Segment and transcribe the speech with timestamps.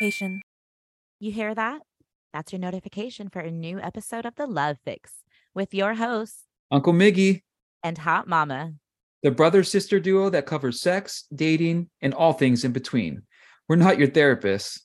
[0.00, 0.40] notification.
[1.18, 1.82] You hear that?
[2.32, 5.12] That's your notification for a new episode of The Love Fix
[5.54, 7.42] with your hosts Uncle Miggy,
[7.82, 8.74] and Hot Mama.
[9.22, 13.22] the brother sister duo that covers sex, dating, and all things in between.
[13.68, 14.80] We're not your therapists,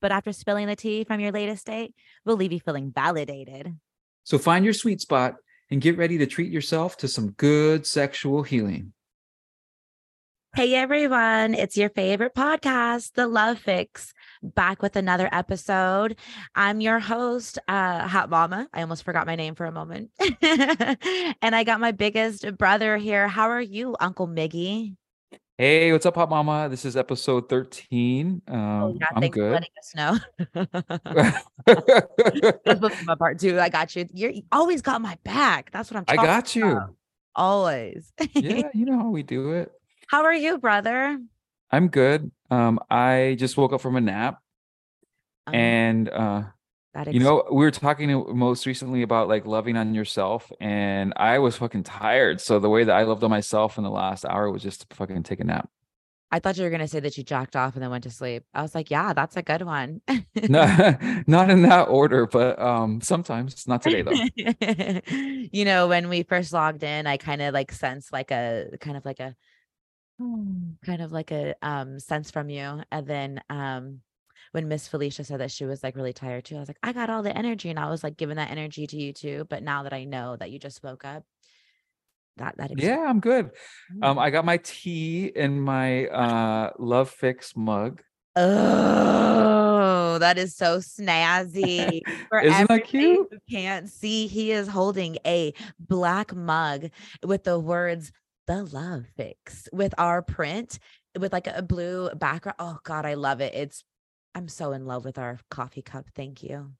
[0.00, 1.92] But after spilling the tea from your latest date,
[2.24, 3.74] we'll leave you feeling validated.
[4.22, 5.34] so find your sweet spot
[5.70, 8.92] and get ready to treat yourself to some good sexual healing.
[10.54, 16.16] Hey everyone, it's your favorite podcast, The Love Fix, back with another episode.
[16.54, 18.68] I'm your host, uh, Hot Mama.
[18.72, 20.10] I almost forgot my name for a moment.
[20.42, 23.26] and I got my biggest brother here.
[23.26, 24.94] How are you, Uncle Miggy?
[25.58, 26.68] Hey, what's up, Hot Mama?
[26.68, 28.42] This is episode 13.
[28.46, 29.52] Um, Oh, yeah, I'm good.
[29.52, 30.18] letting us know.
[32.64, 33.58] That's my part two.
[33.58, 34.08] I got you.
[34.12, 35.72] You're, you always got my back.
[35.72, 36.30] That's what I'm talking about.
[36.30, 36.70] I got you.
[36.70, 36.94] about.
[37.34, 38.12] Always.
[38.34, 39.72] yeah, you know how we do it.
[40.06, 41.18] How are you, brother?
[41.70, 42.30] I'm good.
[42.50, 44.40] Um, I just woke up from a nap
[45.46, 46.44] Um, and uh
[46.94, 51.38] that You know, we were talking most recently about like loving on yourself, and I
[51.40, 52.40] was fucking tired.
[52.40, 54.96] So the way that I loved on myself in the last hour was just to
[54.96, 55.68] fucking take a nap.
[56.30, 58.44] I thought you were gonna say that you jacked off and then went to sleep.
[58.52, 60.00] I was like, yeah, that's a good one.
[60.46, 60.64] No,
[61.26, 64.20] not in that order, but um, sometimes not today though.
[65.52, 68.96] you know, when we first logged in, I kind of like sensed like a kind
[68.96, 69.34] of like a
[70.18, 72.82] kind of like a um sense from you.
[72.90, 74.00] And then um
[74.52, 76.92] when Miss Felicia said that she was like really tired too, I was like, I
[76.92, 77.70] got all the energy.
[77.70, 79.46] And I was like giving that energy to you too.
[79.50, 81.24] But now that I know that you just woke up,
[82.36, 83.50] that that Yeah, I'm good.
[84.02, 84.20] Um, Mm.
[84.20, 88.02] I got my tea in my uh Love Fix mug.
[88.36, 92.02] Oh, that is so snazzy.
[92.28, 93.28] For Isn't that cute?
[93.30, 96.90] Who can't see, he is holding a black mug
[97.24, 98.10] with the words
[98.46, 100.78] "The Love Fix" with our print
[101.18, 102.56] with like a blue background.
[102.58, 103.54] Oh God, I love it.
[103.54, 103.84] It's
[104.34, 106.06] I'm so in love with our coffee cup.
[106.14, 106.72] Thank you.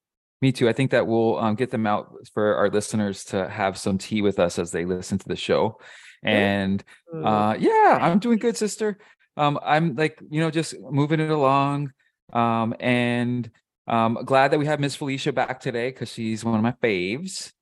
[0.42, 0.68] Me too.
[0.68, 4.20] I think that we'll um, get them out for our listeners to have some tea
[4.20, 5.78] with us as they listen to the show.
[6.22, 6.82] And
[7.12, 8.98] uh yeah i'm doing good sister
[9.36, 11.92] um i'm like you know just moving it along
[12.32, 13.50] um and
[13.86, 17.52] um glad that we have miss felicia back today because she's one of my faves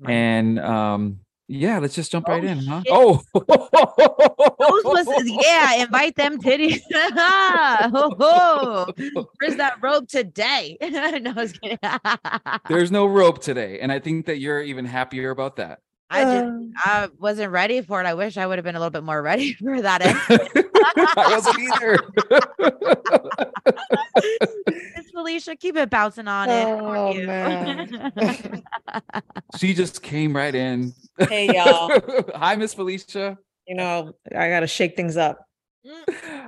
[0.00, 5.82] My- and um yeah let's just jump right Oh, in huh oh Those was yeah,
[5.82, 6.80] invite them titties.
[6.92, 9.26] Ho, oh, ho.
[9.38, 10.76] Where's that rope today?
[10.82, 11.78] no, I was kidding.
[12.68, 16.44] there's no rope today and i think that you're even happier about that I just
[16.44, 16.72] um.
[16.76, 18.06] I wasn't ready for it.
[18.06, 20.64] I wish I would have been a little bit more ready for that.
[20.84, 21.98] I wasn't either
[24.96, 26.64] Miss Felicia, keep it bouncing on it.
[26.66, 27.26] Oh, you?
[27.26, 28.62] man.
[29.58, 31.90] she just came right in Hey y'all,
[32.34, 35.44] hi miss felicia you know I gotta shake things up.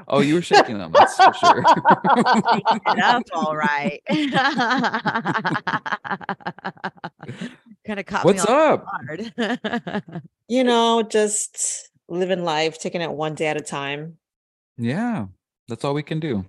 [0.09, 4.01] oh you were shaking them that's for sure it up all right.
[7.87, 8.87] kind of caught What's me off up?
[9.07, 10.23] guard.
[10.49, 14.19] You know, just living life, taking it one day at a time.
[14.77, 15.29] Yeah,
[15.69, 16.45] that's all we can do.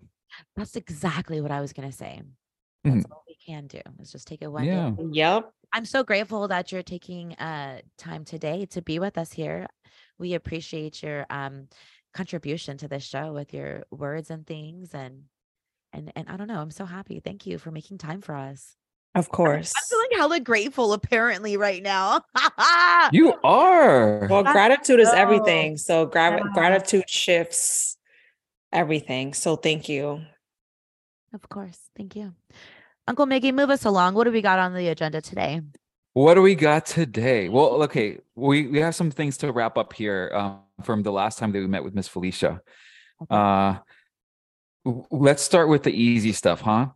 [0.55, 2.21] That's exactly what I was gonna say.
[2.85, 3.03] Mhm.
[3.03, 3.81] That's all we can do.
[3.99, 4.89] Is just take it one day.
[4.89, 4.95] Yeah.
[4.97, 5.53] Yep.
[5.73, 9.67] I'm so grateful that you're taking uh time today to be with us here.
[10.19, 11.69] We appreciate your um
[12.13, 15.25] contribution to this show with your words and things and
[15.93, 16.61] and and I don't know.
[16.61, 17.19] I'm so happy.
[17.21, 18.77] Thank you for making time for us.
[19.13, 19.73] Of course.
[19.75, 22.21] I'm feeling hella grateful apparently right now.
[23.11, 24.27] You are.
[24.29, 25.75] Well, gratitude is everything.
[25.77, 26.53] So gra- Yeah.
[26.53, 27.97] gratitude shifts
[28.71, 29.33] everything.
[29.33, 30.21] So thank you.
[31.33, 31.79] of course.
[31.97, 32.33] Thank you.
[33.07, 34.13] Uncle Miggy, move us along.
[34.13, 35.61] What do we got on the agenda today?
[36.13, 37.49] What do we got today?
[37.49, 41.37] Well, okay, we we have some things to wrap up here um, from the last
[41.39, 42.61] time that we met with Miss Felicia.
[43.23, 43.35] Okay.
[43.35, 43.75] Uh,
[44.85, 46.87] w- let's start with the easy stuff, huh?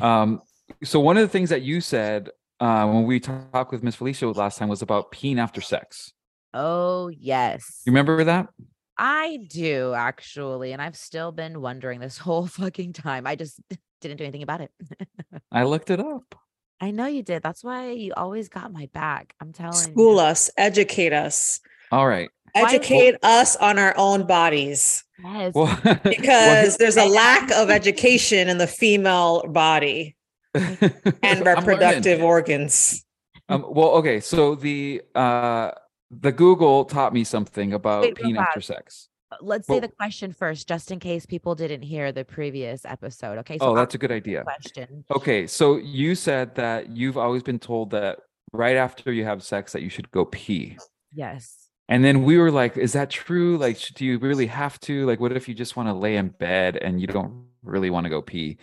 [0.00, 0.42] Um,
[0.84, 2.30] so one of the things that you said
[2.60, 6.12] uh, when we talked with Miss Felicia last time was about peeing after sex.
[6.54, 7.82] Oh, yes.
[7.86, 8.48] You remember that?
[8.96, 13.26] I do actually, and I've still been wondering this whole fucking time.
[13.26, 13.60] I just
[14.00, 14.70] didn't do anything about it.
[15.52, 16.34] I looked it up.
[16.80, 17.42] I know you did.
[17.42, 19.34] That's why you always got my back.
[19.40, 20.20] I'm telling School you.
[20.20, 21.60] us, educate us,
[21.90, 22.30] All right.
[22.52, 25.52] Why- educate us on our own bodies Yes.
[25.54, 30.16] Well, because there's a lack of education in the female body
[30.54, 30.92] and
[31.22, 33.04] I'm reproductive organs.
[33.48, 35.72] Um, well, okay, so the uh
[36.10, 39.08] the Google taught me something about Wait, real peeing after sex.
[39.30, 43.38] Uh, Let's say the question first, just in case people didn't hear the previous episode.
[43.38, 43.58] Okay.
[43.58, 44.42] So Oh, that's a good idea.
[44.42, 45.04] Question.
[45.14, 48.20] Okay, so you said that you've always been told that
[48.52, 50.78] right after you have sex that you should go pee.
[51.12, 51.68] Yes.
[51.90, 53.56] And then we were like, is that true?
[53.56, 55.06] Like, do you really have to?
[55.06, 58.04] Like, what if you just want to lay in bed and you don't really want
[58.04, 58.58] to go pee?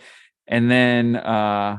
[0.48, 1.78] And then uh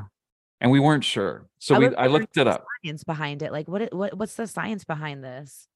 [0.60, 3.66] and we weren't sure so I we i looked it up Science behind it, like
[3.68, 3.92] what?
[3.92, 4.16] What?
[4.16, 5.66] What's the science behind this?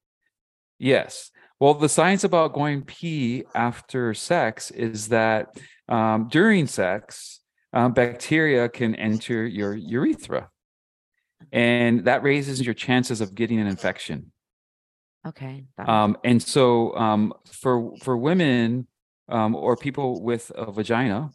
[0.79, 1.31] Yes.
[1.59, 5.57] Well, the science about going pee after sex is that
[5.87, 7.41] um, during sex,
[7.73, 10.49] um, bacteria can enter your urethra,
[11.51, 14.31] and that raises your chances of getting an infection.
[15.25, 15.65] Okay.
[15.77, 18.87] Um, and so, um, for for women
[19.29, 21.31] um, or people with a vagina,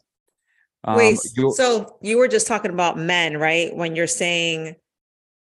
[0.83, 1.17] um, Wait,
[1.55, 3.75] so you were just talking about men, right?
[3.75, 4.75] When you're saying,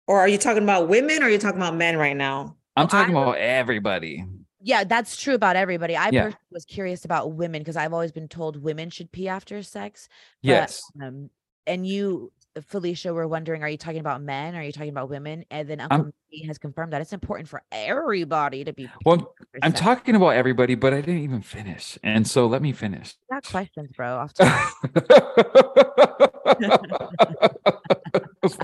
[0.08, 2.56] or are you talking about women or are you talking about men right now?
[2.76, 4.26] I'm I talking about everybody.
[4.62, 5.96] yeah, that's true about everybody.
[5.96, 6.24] I Yeah.
[6.24, 10.08] personally was curious about women because I've always been told women should pee after sex.
[10.42, 10.82] but, Yes.
[11.02, 11.30] Um,
[11.68, 12.32] and you,
[12.66, 14.56] Felicia, were wondering, are you talking about men?
[14.56, 15.46] Are you talking about women?
[15.52, 18.90] And then Uncle Miggy has confirmed that it's important for everybody to be.
[19.06, 19.24] Well, peeing
[19.56, 23.16] after I'm talking about everybody, but I didn't even finish, and so let me finish.
[23.30, 24.18] You got questions, bro.
[24.18, 24.74] Off top.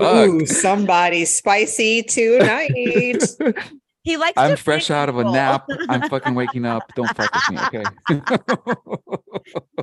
[0.00, 3.22] Ooh, somebody spicy tonight.
[4.06, 4.34] he likes.
[4.36, 5.68] I'm to fresh out of a nap.
[5.88, 6.92] I'm fucking waking up.
[6.94, 7.84] Don't fuck with me, okay?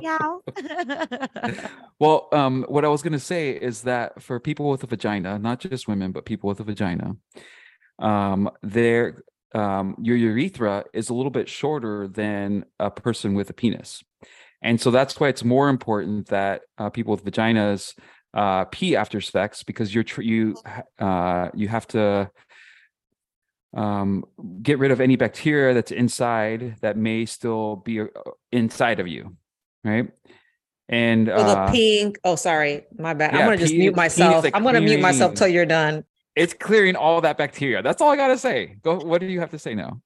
[0.00, 1.68] yeah.
[2.00, 5.60] well, um, what I was gonna say is that for people with a vagina, not
[5.60, 7.16] just women, but people with a vagina,
[7.98, 9.24] um, their
[9.54, 14.02] um, your urethra is a little bit shorter than a person with a penis,
[14.62, 17.92] and so that's why it's more important that uh, people with vaginas
[18.32, 20.56] uh, pee after sex because you're tr- you
[20.98, 22.30] uh, you have to
[23.74, 24.24] um,
[24.62, 28.06] get rid of any bacteria that's inside that may still be uh,
[28.52, 29.36] inside of you,
[29.82, 30.10] right?
[30.88, 32.18] And So the uh, pink.
[32.24, 33.34] Oh, sorry, my bad.
[33.34, 34.44] I'm gonna just pee- mute myself.
[34.44, 35.36] like I'm gonna mute myself cleaning.
[35.36, 36.04] till you're done.
[36.36, 37.82] it's clearing all that bacteria.
[37.82, 38.76] That's all I gotta say.
[38.82, 38.96] Go.
[38.96, 40.00] What do you have to say now?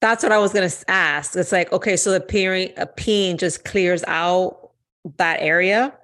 [0.00, 1.36] That's what I was gonna ask.
[1.36, 4.70] It's like, okay, so the peeing, a peeing just clears out
[5.16, 5.96] that area.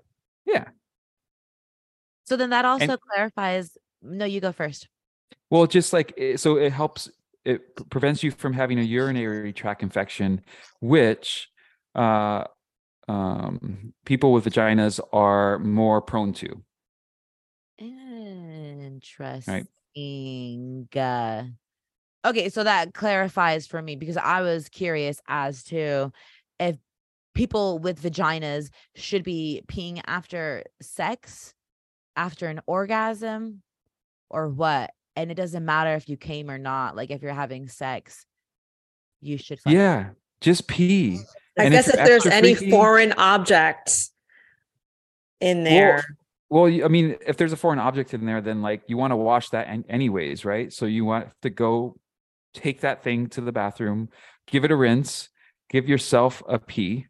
[0.46, 0.66] Yeah.
[2.26, 3.76] So then that also clarifies.
[4.00, 4.88] No, you go first.
[5.50, 7.10] Well, just like so, it helps.
[7.44, 10.42] It prevents you from having a urinary tract infection,
[10.80, 11.48] which
[11.94, 12.44] uh,
[13.08, 16.62] um, people with vaginas are more prone to.
[17.78, 19.68] Interesting.
[20.94, 21.44] Uh,
[22.26, 26.12] okay, so that clarifies for me because I was curious as to
[26.60, 26.76] if
[27.34, 31.54] people with vaginas should be peeing after sex,
[32.16, 33.62] after an orgasm,
[34.28, 34.90] or what.
[35.18, 36.94] And it doesn't matter if you came or not.
[36.94, 38.24] Like if you're having sex,
[39.20, 39.58] you should.
[39.60, 40.10] fucking- Yeah,
[40.40, 41.18] just pee.
[41.58, 44.12] I And guess if you're there's extra any freaky- foreign objects
[45.40, 46.04] in there.
[46.50, 49.16] Well, I mean, if there's a foreign object in there, then like you want to
[49.16, 50.72] wash that an- anyways, right?
[50.72, 51.96] So you want to go
[52.54, 54.08] take that thing to the bathroom,
[54.46, 55.30] give it a rinse,
[55.68, 57.06] give yourself a pee.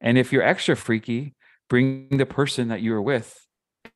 [0.00, 1.34] And if you're extra freaky,
[1.68, 3.46] bring the person that you were with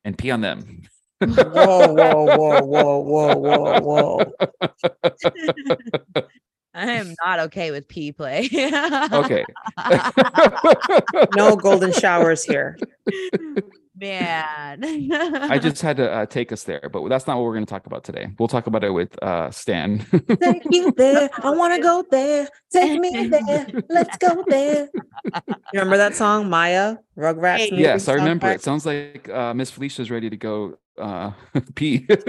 [0.05, 0.83] and pee on them.
[1.21, 4.33] Whoa, whoa, whoa, whoa, whoa, whoa, whoa.
[6.75, 8.49] I am not okay with pee play.
[9.13, 9.45] okay.
[11.35, 12.77] No golden showers here.
[13.97, 14.83] Man.
[14.83, 17.69] I just had to uh, take us there, but that's not what we're going to
[17.69, 18.27] talk about today.
[18.37, 19.99] We'll talk about it with uh, Stan.
[20.41, 21.29] Take you there.
[21.41, 22.49] I want to go there.
[22.73, 23.67] Take me there.
[23.87, 24.89] Let's go there.
[25.33, 26.97] You remember that song, Maya?
[27.17, 27.57] Rugrats?
[27.57, 27.69] Hey.
[27.77, 28.61] yes, I remember it.
[28.61, 31.31] Sounds like uh, Miss Felicia's ready to go uh,
[31.75, 32.05] pee.
[32.09, 32.23] I'm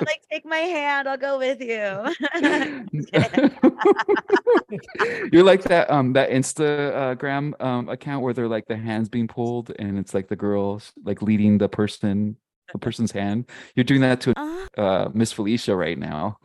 [0.00, 2.12] like, take my hand, I'll go with you.
[5.32, 9.72] You're like that um that Instagram um account where they're like the hands being pulled
[9.78, 12.36] and it's like the girls like leading the person
[12.72, 13.48] the person's hand.
[13.74, 16.38] You're doing that to Uh, uh Miss Felicia right now.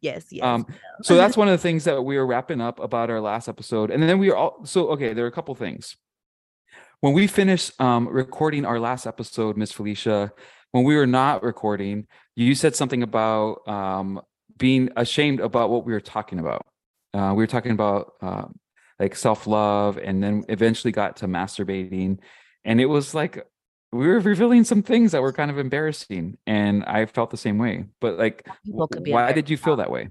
[0.00, 0.44] Yes, yes.
[0.44, 0.66] Um,
[1.02, 3.90] so that's one of the things that we were wrapping up about our last episode.
[3.90, 5.96] And then we are all so okay, there are a couple things.
[7.00, 10.32] When we finished um recording our last episode, Miss Felicia,
[10.72, 14.20] when we were not recording, you said something about um
[14.58, 16.66] being ashamed about what we were talking about.
[17.14, 18.44] Uh, we were talking about uh,
[18.98, 22.18] like self-love and then eventually got to masturbating.
[22.64, 23.46] And it was like
[23.92, 26.38] we were revealing some things that were kind of embarrassing.
[26.46, 27.86] And I felt the same way.
[28.00, 30.08] But like people could be why did you feel that way?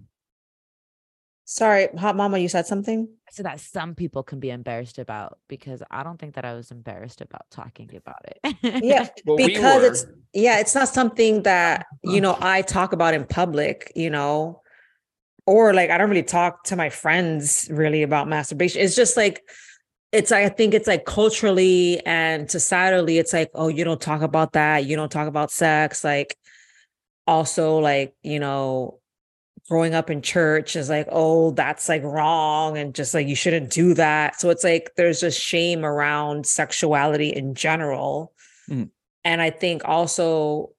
[1.46, 3.08] Sorry, Hot Mama, you said something?
[3.30, 6.72] so that some people can be embarrassed about because I don't think that I was
[6.72, 8.84] embarrassed about talking about it.
[8.84, 9.88] Yeah, Well, because were.
[9.88, 12.14] it's yeah, it's not something that uh-huh.
[12.14, 14.62] you know I talk about in public, you know,
[15.46, 18.82] or like I don't really talk to my friends really about masturbation.
[18.82, 19.44] It's just like
[20.12, 24.54] it's I think it's like culturally and societally, it's like, oh, you don't talk about
[24.54, 26.38] that, you don't talk about sex, like
[27.26, 29.00] also like, you know,
[29.70, 32.78] growing up in church is like, oh, that's like wrong.
[32.78, 34.40] And just like, you shouldn't do that.
[34.40, 38.34] So it's like, there's just shame around sexuality in general.
[38.70, 38.90] Mm.
[39.26, 40.72] And I think also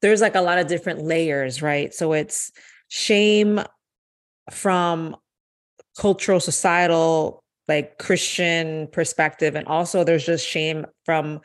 [0.00, 1.94] there's like a lot of different layers, right?
[1.94, 2.50] So it's
[2.88, 3.60] shame
[4.50, 5.16] from
[5.96, 9.54] cultural, societal, like Christian perspective.
[9.54, 11.40] And also there's just shame from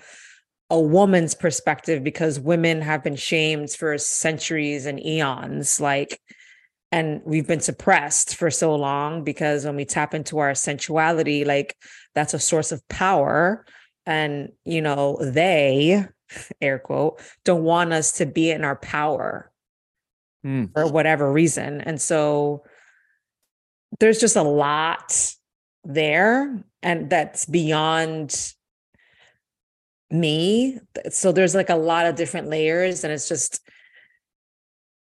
[0.70, 6.20] a woman's perspective because women have been shamed for centuries and eons like
[6.92, 11.76] and we've been suppressed for so long because when we tap into our sensuality like
[12.16, 13.66] that's a source of power
[14.06, 16.06] and you know they
[16.62, 19.52] air quote don't want us to be in our power
[20.46, 20.72] Mm.
[20.72, 22.64] for whatever reason and so
[24.00, 25.34] there's just a lot
[25.84, 28.54] there and that's beyond
[30.10, 30.80] me
[31.10, 33.62] so there's like a lot of different layers and it's just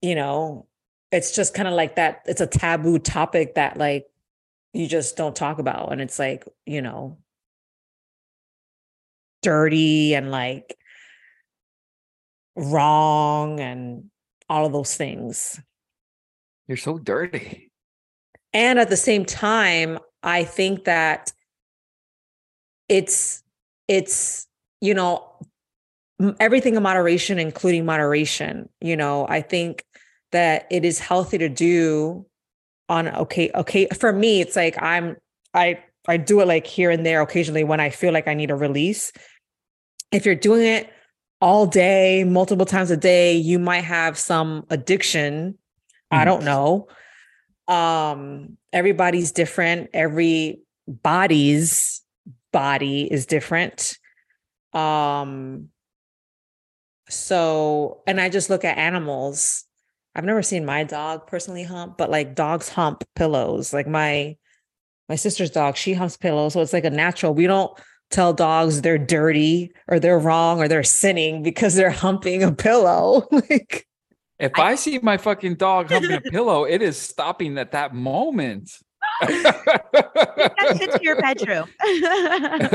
[0.03, 0.67] you know
[1.13, 4.07] it's just kind of like that it's a taboo topic that like
[4.73, 7.19] you just don't talk about and it's like you know
[9.43, 10.77] dirty and like
[12.57, 14.11] wrong and
[14.49, 15.61] all of those things
[16.67, 17.71] You're so dirty.
[18.53, 21.33] and at the same time i think that
[22.89, 23.43] it's
[23.89, 24.47] it's
[24.81, 25.25] you know
[26.41, 29.27] everything in moderation including moderation you know?
[29.29, 29.85] I think
[30.33, 32.27] that it is healthy to do
[32.89, 35.17] on okay okay for me it's like i'm
[35.55, 35.79] i
[36.09, 38.55] i do it like here and there occasionally when i feel like i need a
[38.55, 39.13] release.
[40.13, 40.89] If you're doing it
[41.41, 45.59] all day multiple times a day you might have some addiction.
[46.11, 46.25] I Mhm.
[46.25, 46.89] don't know.
[47.69, 49.89] Um everybody's different.
[49.95, 52.03] Every body's
[52.53, 53.97] body is different.
[54.75, 55.71] Um
[57.09, 59.65] so and i just look at animals.
[60.15, 63.73] I've never seen my dog personally hump but like dogs hump pillows.
[63.73, 64.37] Like my
[65.09, 67.73] my sister's dog she humps pillows so it's like a natural we don't
[68.11, 73.27] tell dogs they're dirty or they're wrong or they're sinning because they're humping a pillow.
[73.31, 73.86] Like
[74.39, 78.71] If I, see my fucking dog humping a pillow, it is stopping at that moment.
[79.23, 81.69] Into your bedroom.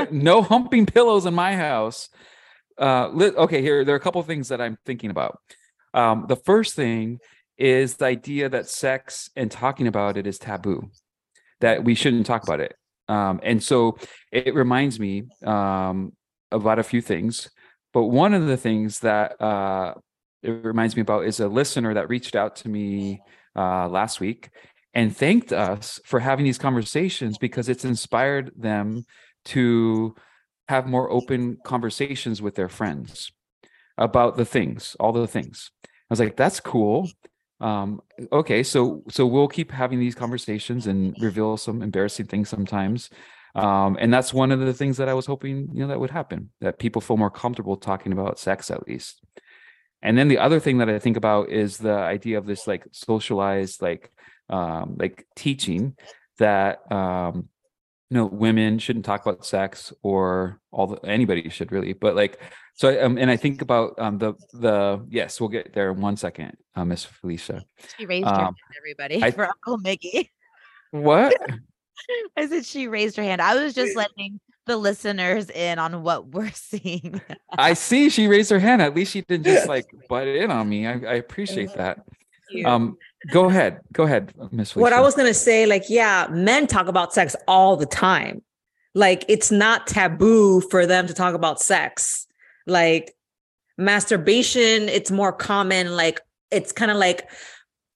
[0.12, 2.10] no humping pillows in my house.
[2.80, 5.40] Uh, li- okay, here there are a couple of things that I'm thinking about.
[5.94, 7.20] Um, the first thing
[7.58, 10.90] is the idea that sex and talking about it is taboo,
[11.60, 12.76] that we shouldn't talk about it.
[13.08, 13.98] Um, and so
[14.32, 16.14] it reminds me um,
[16.52, 17.52] about a few things.
[17.94, 19.96] But one of the things that uh,
[20.44, 23.22] it reminds me about is a listener that reached out to me
[23.56, 24.50] uh, last week
[24.94, 29.06] and thanked us for having these conversations because it's inspired them
[29.46, 30.16] to
[30.68, 33.32] have more open conversations with their friends
[33.98, 35.72] about the things, all the things.
[35.84, 37.10] I was like, that's cool.
[37.60, 43.10] Um, okay, so so we'll keep having these conversations and reveal some embarrassing things sometimes.
[43.54, 46.10] Um, and that's one of the things that I was hoping, you know, that would
[46.10, 49.22] happen, that people feel more comfortable talking about sex at least.
[50.02, 52.86] And then the other thing that I think about is the idea of this like
[52.92, 54.12] socialized, like
[54.50, 55.96] um, like teaching
[56.40, 57.48] that um,
[58.10, 62.40] you know women shouldn't talk about sex or all the, anybody should really, but like
[62.74, 66.18] so um, and I think about um, the the yes, we'll get there in one
[66.18, 67.64] second, uh, Miss Felicia.
[67.98, 70.30] she raised her Um, hand, everybody, I- for Uncle Miggy.
[70.92, 71.36] What?
[72.38, 73.42] I said she raised her hand.
[73.42, 77.22] I was just letting the listeners in on what we're seeing.
[77.50, 78.82] I see she raised her hand.
[78.82, 80.88] At least she didn't just like butt in on me.
[80.88, 82.04] I, I appreciate that.
[82.66, 82.98] Um,
[83.32, 84.76] go ahead, go ahead, Miss.
[84.76, 88.42] what I was gonna say, like, yeah, men talk about sex all the time.
[88.94, 92.28] Like, it's not taboo for them to talk about sex.
[92.68, 93.16] Like,
[93.78, 95.96] masturbation, it's more common.
[95.96, 96.20] Like,
[96.52, 97.30] it's kind of like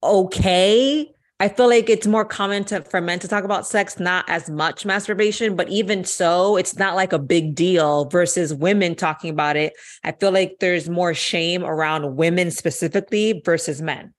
[0.01, 1.14] okay.
[1.39, 4.49] I feel like it's more common to for men to talk about sex, not as
[4.49, 9.57] much masturbation, but even so, it's not like a big deal versus women talking about
[9.57, 9.73] it.
[10.05, 14.13] I feel like there's more shame around women specifically versus men.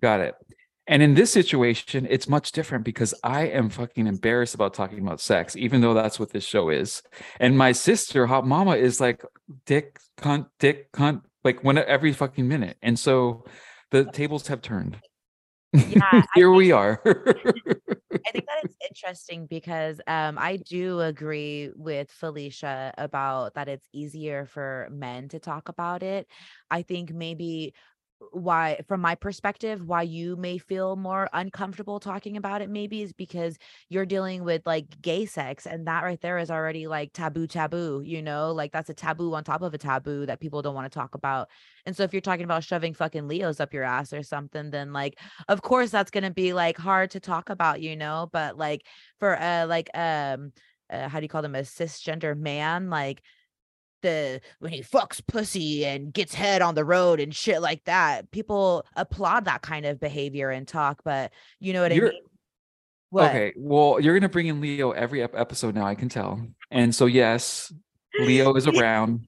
[0.00, 0.34] Got it.
[0.86, 5.20] And in this situation, it's much different because I am fucking embarrassed about talking about
[5.20, 7.02] sex, even though that's what this show is.
[7.40, 9.24] And my sister, Hot Mama, is like
[9.66, 12.76] dick, cunt, dick, cunt, like when every fucking minute.
[12.80, 13.44] And so
[13.90, 14.98] the tables have turned.
[15.72, 17.00] Yeah, Here think- we are.
[17.04, 23.88] I think that it's interesting because um, I do agree with Felicia about that it's
[23.92, 26.26] easier for men to talk about it.
[26.70, 27.74] I think maybe
[28.30, 33.12] why from my perspective why you may feel more uncomfortable talking about it maybe is
[33.12, 37.46] because you're dealing with like gay sex and that right there is already like taboo
[37.46, 38.52] taboo you know?
[38.52, 41.14] Like that's a taboo on top of a taboo that people don't want to talk
[41.14, 41.48] about.
[41.86, 44.92] And so if you're talking about shoving fucking leos up your ass or something then
[44.92, 48.28] like of course that's going to be like hard to talk about you know?
[48.32, 48.86] But like
[49.18, 50.52] for uh like um
[50.90, 51.54] uh, how do you call them?
[51.54, 53.22] A cisgender man like
[54.02, 58.30] the when he fucks pussy and gets head on the road and shit like that.
[58.30, 62.22] People applaud that kind of behavior and talk, but you know what You're- I mean?
[63.10, 63.24] What?
[63.30, 65.86] Okay, well, you're gonna bring in Leo every ep- episode now.
[65.86, 66.40] I can tell.
[66.70, 67.70] And so yes,
[68.18, 69.26] Leo is around.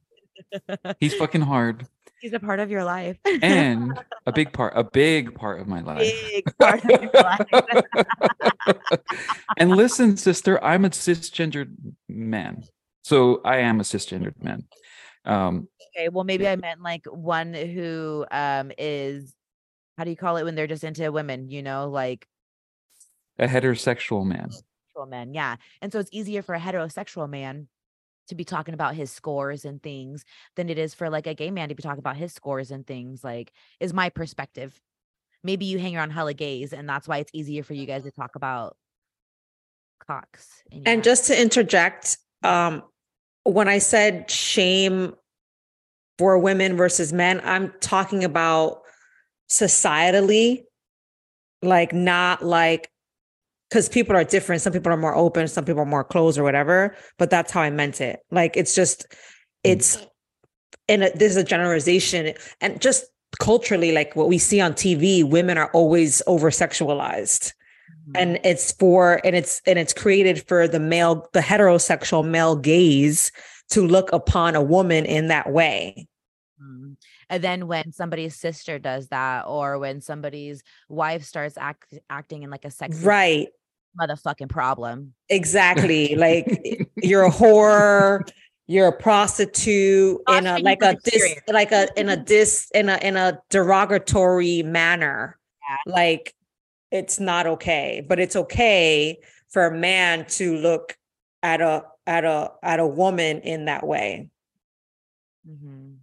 [1.01, 1.87] He's fucking hard,
[2.21, 3.19] He's a part of your life.
[3.43, 3.93] and
[4.25, 6.11] a big part, a big part of my life.
[6.33, 9.01] Big part of your life.
[9.59, 11.75] and listen, sister, I'm a cisgendered
[12.09, 12.65] man.
[13.05, 14.65] So I am a cisgendered man.
[15.25, 19.33] Um, okay, well maybe I meant like one who um is
[19.97, 22.27] how do you call it when they're just into women, you know, like
[23.39, 24.51] a heterosexual man.
[24.51, 25.35] heterosexual men.
[25.35, 25.57] Yeah.
[25.83, 27.69] And so it's easier for a heterosexual man
[28.29, 30.25] to be talking about his scores and things
[30.57, 32.87] than it is for like a gay man to be talking about his scores and
[32.87, 34.81] things, like, is my perspective.
[35.43, 38.11] Maybe you hang around hella gays and that's why it's easier for you guys to
[38.11, 38.77] talk about
[40.07, 40.63] cocks.
[40.71, 42.83] in And just to interject, um,
[43.45, 45.15] when I said shame
[46.19, 48.83] for women versus men, I'm talking about
[49.51, 50.65] societally,
[51.63, 52.91] like not like
[53.69, 54.63] because people are different.
[54.63, 56.97] Some people are more open, some people are more closed or whatever.
[57.19, 58.21] But that's how I meant it.
[58.31, 59.17] Like it's just, hmm.
[59.71, 59.99] it's
[60.89, 63.07] in a, this is a generalization and just
[63.41, 67.53] culturally, like what we see on TV, women are always over sexualized.
[68.15, 73.33] And it's for and it's and it's created for the male the heterosexual male gaze
[73.71, 76.07] to look upon a woman in that way
[76.63, 76.97] Mhm.
[77.31, 82.51] And then when somebody's sister does that, or when somebody's wife starts act, acting in
[82.51, 83.49] like a sex right
[83.99, 85.15] motherfucking problem.
[85.29, 86.47] exactly like
[87.03, 88.21] you're a whore
[88.67, 92.89] you're a prostitute Not in a like a dis like a in a dis in
[92.89, 95.93] a in a derogatory manner Yeah.
[95.93, 96.35] like
[96.95, 99.19] it's not okay but it's okay
[99.51, 100.97] for a man to look
[101.43, 104.29] at a at a at a woman in that way
[105.47, 105.99] Mhm.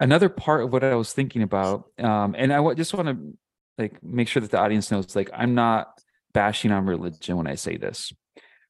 [0.00, 3.36] another part of what I was thinking about, um, and I just want to
[3.76, 6.00] like make sure that the audience knows, like I'm not
[6.32, 8.12] bashing on religion when I say this,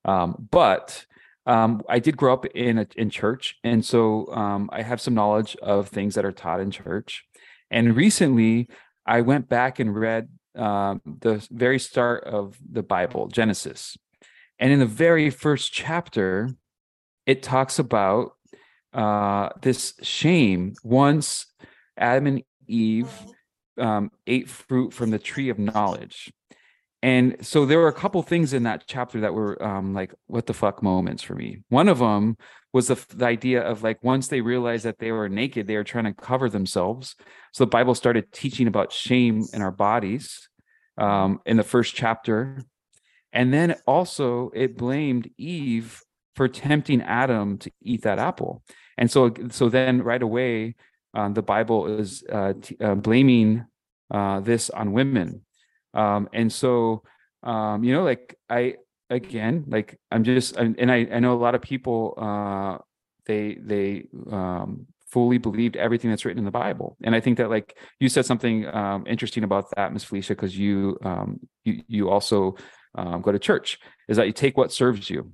[0.04, 1.06] um, but
[1.46, 5.14] um, I did grow up in a, in church, and so um, I have some
[5.14, 7.24] knowledge of things that are taught in church.
[7.70, 8.68] And recently,
[9.06, 13.96] I went back and read um, the very start of the Bible, Genesis,
[14.58, 16.50] and in the very first chapter,
[17.26, 18.32] it talks about
[18.92, 20.74] uh, this shame.
[20.84, 21.46] Once
[21.96, 23.10] Adam and Eve
[23.78, 26.32] um, ate fruit from the tree of knowledge.
[27.04, 30.46] And so there were a couple things in that chapter that were um, like, what
[30.46, 31.58] the fuck moments for me.
[31.68, 32.38] One of them
[32.72, 35.84] was the, the idea of like, once they realized that they were naked, they were
[35.84, 37.14] trying to cover themselves.
[37.52, 40.48] So the Bible started teaching about shame in our bodies
[40.96, 42.64] um, in the first chapter.
[43.34, 46.00] And then also it blamed Eve
[46.36, 48.62] for tempting Adam to eat that apple.
[48.96, 50.76] And so, so then right away,
[51.12, 53.66] um, the Bible is uh, t- uh, blaming
[54.10, 55.42] uh, this on women.
[55.94, 57.02] Um, and so,
[57.42, 58.74] um, you know, like I
[59.10, 62.78] again, like I'm just, and I I know a lot of people, uh,
[63.26, 66.96] they they um, fully believed everything that's written in the Bible.
[67.04, 70.58] And I think that like you said something um, interesting about that, Miss Felicia, because
[70.58, 72.56] you um, you you also
[72.96, 73.78] um, go to church.
[74.08, 75.32] Is that you take what serves you,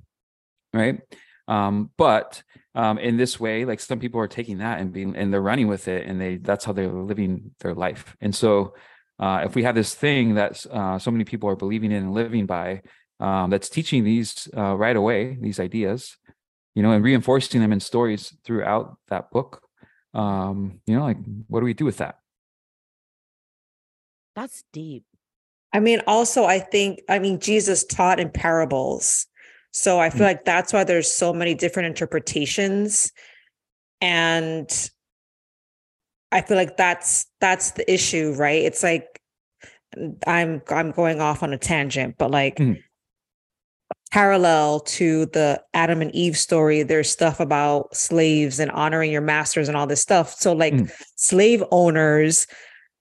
[0.74, 1.00] right?
[1.48, 2.42] Um, but
[2.74, 5.66] um, in this way, like some people are taking that and being and they're running
[5.66, 8.16] with it, and they that's how they're living their life.
[8.20, 8.74] And so,
[9.20, 12.14] uh, if we have this thing that uh, so many people are believing in and
[12.14, 12.80] living by,
[13.20, 16.16] um, that's teaching these uh, right away, these ideas,
[16.74, 19.62] you know, and reinforcing them in stories throughout that book.
[20.14, 22.16] Um, you know, like what do we do with that?
[24.34, 25.04] That's deep.
[25.72, 29.26] I mean, also, I think, I mean, Jesus taught in parables.
[29.72, 30.30] So I feel Mm.
[30.30, 33.12] like that's why there's so many different interpretations.
[34.00, 34.90] And
[36.32, 38.62] I feel like that's that's the issue, right?
[38.62, 39.20] It's like
[40.26, 42.78] I'm I'm going off on a tangent, but like Mhm.
[44.12, 49.68] parallel to the Adam and Eve story, there's stuff about slaves and honoring your masters
[49.68, 50.34] and all this stuff.
[50.34, 50.92] So like Mm.
[51.16, 52.46] slave owners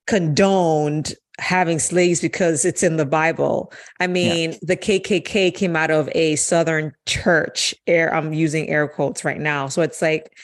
[0.08, 3.72] condoned having slaves because it's in the Bible.
[4.00, 7.74] I mean, the KKK came out of a Southern church.
[7.88, 9.68] Air, I'm using air quotes right now.
[9.68, 10.38] So it's like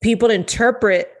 [0.00, 1.12] people interpret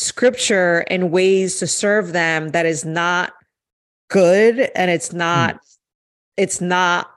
[0.00, 3.34] scripture and ways to serve them that is not
[4.08, 5.58] good and it's not mm.
[6.38, 7.10] it's not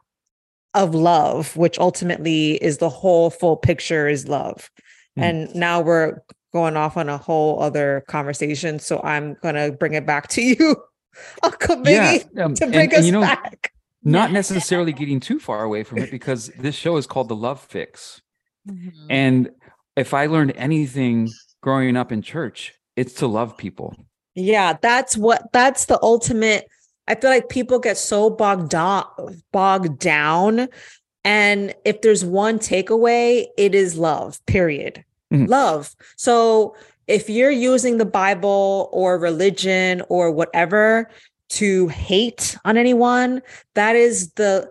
[0.74, 4.70] of love which ultimately is the whole full picture is love
[5.18, 5.24] mm.
[5.24, 9.94] and now we're going off on a whole other conversation so i'm going to bring
[9.94, 10.76] it back to you
[11.44, 13.72] uncle Miggy, yeah, um, to bring and, us and, you know, back
[14.04, 17.62] not necessarily getting too far away from it because this show is called the love
[17.62, 18.22] fix
[18.70, 19.08] mm-hmm.
[19.10, 19.52] and
[19.96, 21.30] if i learned anything
[21.64, 23.96] growing up in church it's to love people
[24.36, 26.68] yeah that's what that's the ultimate
[27.08, 29.06] i feel like people get so bogged down
[29.52, 30.68] bogged down
[31.26, 35.46] and if there's one takeaway it is love period mm-hmm.
[35.46, 36.76] love so
[37.08, 41.10] if you're using the bible or religion or whatever
[41.54, 43.42] to hate on anyone,
[43.76, 44.70] that is the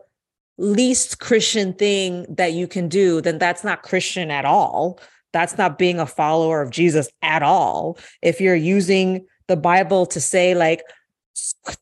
[0.58, 4.98] least Christian thing that you can do, then that's not Christian at all.
[5.32, 7.98] That's not being a follower of Jesus at all.
[8.20, 10.82] If you're using the Bible to say like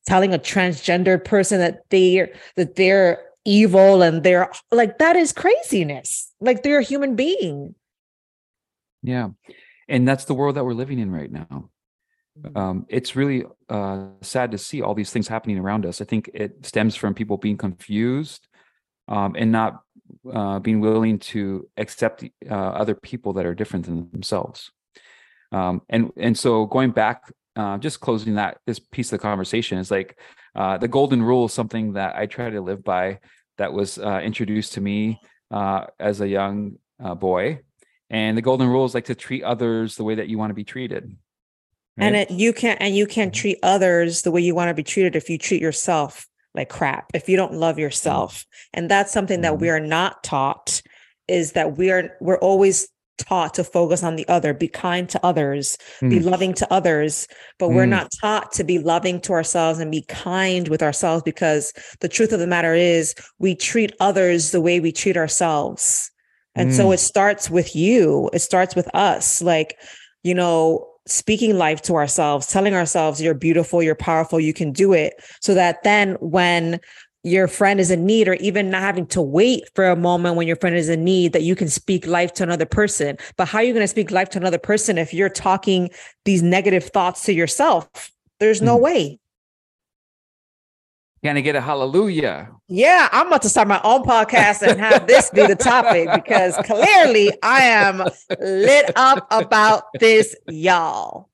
[0.07, 6.33] telling a transgendered person that they that they're evil and they're like that is craziness.
[6.41, 7.75] Like they're a human being.
[9.03, 9.31] Yeah.
[9.89, 11.71] And that's the world that we're living in right now.
[12.39, 12.57] Mm-hmm.
[12.57, 16.01] um, it's really uh, sad to see all these things happening around us.
[16.01, 18.47] I think it stems from people being confused
[19.09, 19.83] um, and not
[20.33, 24.71] uh, being willing to accept uh, other people that are different than themselves.
[25.53, 29.79] Um, and and so going back, uh, just closing that this piece of the conversation
[29.79, 30.19] is like
[30.55, 33.21] uh, the golden rule is something that I try to live by.
[33.59, 35.21] That was uh, introduced to me
[35.51, 37.61] as a young boy,
[38.09, 40.55] and the golden rule is like to treat others the way that you want to
[40.55, 41.15] be treated
[41.97, 42.07] Right?
[42.07, 43.41] And it, you can't and you can't mm-hmm.
[43.41, 47.11] treat others the way you want to be treated if you treat yourself like crap.
[47.15, 48.45] If you don't love yourself.
[48.73, 49.85] And that's something that we mm-hmm.
[49.85, 50.83] are not taught
[51.29, 52.89] is that we are we're always
[53.21, 56.11] taught to focus on the other, be kind to others, mm.
[56.11, 57.75] be loving to others, but mm.
[57.75, 62.09] we're not taught to be loving to ourselves and be kind with ourselves because the
[62.09, 66.11] truth of the matter is we treat others the way we treat ourselves.
[66.55, 66.77] And mm.
[66.77, 68.31] so it starts with you.
[68.33, 69.43] It starts with us.
[69.43, 69.77] Like,
[70.23, 74.93] you know, speaking life to ourselves, telling ourselves, you're beautiful, you're powerful, you can do
[74.93, 75.15] it.
[75.41, 76.81] So that then when
[77.23, 80.47] your friend is in need, or even not having to wait for a moment when
[80.47, 83.19] your friend is in need, that you can speak life to another person.
[83.37, 85.91] But how are you going to speak life to another person if you're talking
[86.25, 87.89] these negative thoughts to yourself?
[88.39, 88.83] There's no mm.
[88.83, 89.19] way.
[91.23, 92.49] Can I get a hallelujah?
[92.67, 96.57] Yeah, I'm about to start my own podcast and have this be the topic because
[96.65, 98.03] clearly I am
[98.41, 101.29] lit up about this, y'all.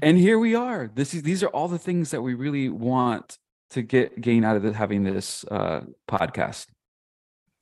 [0.00, 0.90] And here we are.
[0.94, 3.38] This is these are all the things that we really want
[3.70, 6.66] to get gain out of the, having this uh, podcast.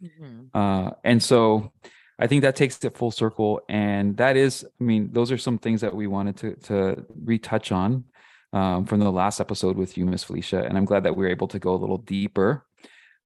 [0.01, 0.57] Mm-hmm.
[0.57, 1.73] Uh, and so
[2.21, 3.61] I think that takes it full circle.
[3.69, 7.73] And that is, I mean, those are some things that we wanted to to retouch
[7.73, 8.05] on
[8.53, 11.31] um, from the last episode with you, Miss Felicia, and I'm glad that we were
[11.31, 12.65] able to go a little deeper.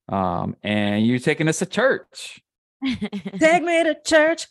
[0.08, 2.40] Um, and you're taking us to church.
[3.38, 4.48] Take me to church.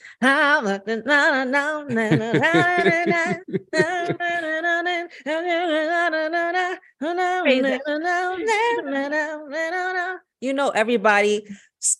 [10.39, 11.45] you know, everybody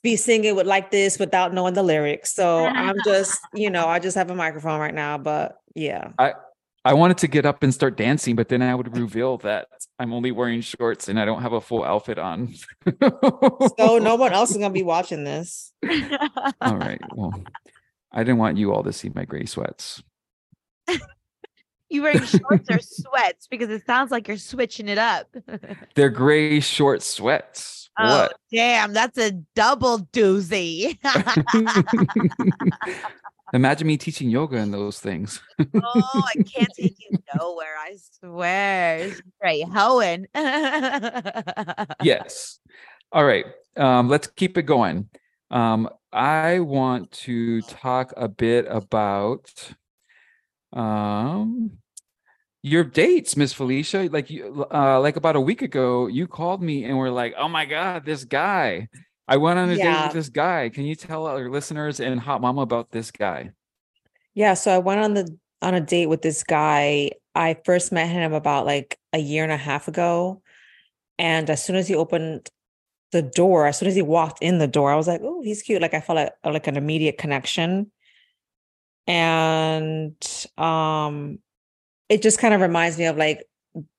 [0.04, 2.34] be singing with like this without knowing the lyrics.
[2.34, 6.12] So I'm just, you know, I just have a microphone right now, but yeah.
[6.18, 6.34] I
[6.84, 9.68] I wanted to get up and start dancing, but then I would reveal that
[10.00, 12.54] I'm only wearing shorts and I don't have a full outfit on.
[13.00, 15.74] so no one else is gonna be watching this.
[16.62, 17.00] all right.
[17.14, 17.44] Well,
[18.12, 20.02] I didn't want you all to see my gray sweats.
[21.90, 25.28] you wearing shorts or sweats because it sounds like you're switching it up.
[25.94, 27.90] They're gray short sweats.
[28.00, 28.34] Oh, what?
[28.52, 30.98] damn, that's a double doozy.
[33.54, 35.42] Imagine me teaching yoga and those things.
[35.60, 37.76] oh, I can't take you nowhere.
[37.78, 39.12] I swear.
[39.44, 40.26] Right, Hohen.
[42.04, 42.60] yes.
[43.12, 43.46] All right.
[43.76, 45.10] Um, let's keep it going.
[45.50, 49.74] Um, I want to talk a bit about
[50.74, 51.72] um
[52.62, 54.08] your dates, Miss Felicia.
[54.12, 57.50] Like you uh like about a week ago, you called me and were like, Oh
[57.50, 58.88] my god, this guy.
[59.32, 59.84] I went on a yeah.
[59.94, 60.68] date with this guy.
[60.68, 63.52] Can you tell our listeners and Hot Mama about this guy?
[64.34, 67.12] Yeah, so I went on the on a date with this guy.
[67.34, 70.42] I first met him about like a year and a half ago.
[71.18, 72.50] And as soon as he opened
[73.14, 75.62] the door, as soon as he walked in the door, I was like, "Oh, he's
[75.62, 77.90] cute." Like I felt like like an immediate connection.
[79.08, 80.14] And
[80.58, 81.40] um
[82.10, 83.46] it just kind of reminds me of like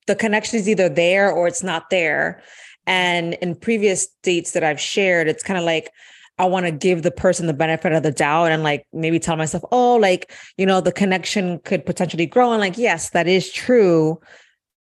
[0.07, 2.43] the connection is either there or it's not there.
[2.87, 5.91] And in previous dates that I've shared, it's kind of like
[6.39, 9.37] I want to give the person the benefit of the doubt and like maybe tell
[9.37, 12.53] myself, oh, like, you know, the connection could potentially grow.
[12.53, 14.19] And like, yes, that is true.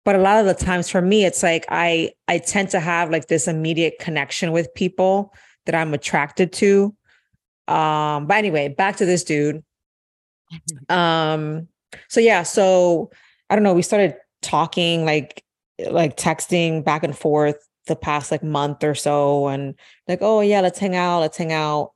[0.05, 3.11] But a lot of the times for me, it's like I I tend to have
[3.11, 5.33] like this immediate connection with people
[5.65, 6.95] that I'm attracted to.
[7.69, 9.63] Um, but anyway, back to this dude.
[10.89, 11.67] Um,
[12.09, 13.11] so yeah, so
[13.51, 15.43] I don't know, we started talking like
[15.91, 19.75] like texting back and forth the past like month or so and
[20.09, 21.93] like oh yeah let's hang out let's hang out.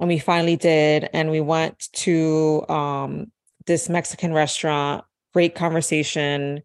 [0.00, 3.32] And we finally did and we went to um
[3.66, 6.62] this mexican restaurant great conversation.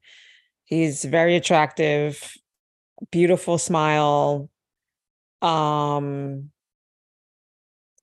[0.65, 2.33] He's very attractive
[3.11, 4.49] beautiful smile
[5.41, 6.49] um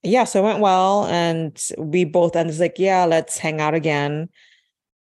[0.02, 4.28] yeah so it went well and we both ended like yeah let's hang out again.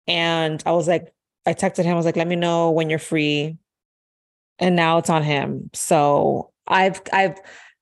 [0.07, 1.13] And i was like
[1.45, 3.57] i texted him i was like let me know when you're free
[4.59, 5.69] and now it's on him.
[5.73, 7.37] So I've I've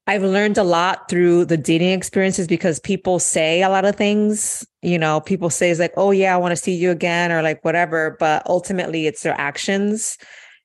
[0.07, 4.65] I've learned a lot through the dating experiences because people say a lot of things.
[4.81, 7.41] You know, people say it's like, "Oh yeah, I want to see you again," or
[7.41, 8.17] like whatever.
[8.19, 10.17] But ultimately, it's their actions,